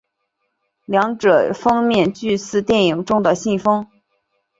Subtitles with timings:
[0.85, 3.87] 两者封面俱似电影中的信封。